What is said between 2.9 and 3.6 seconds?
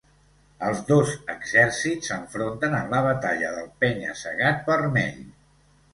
la Batalla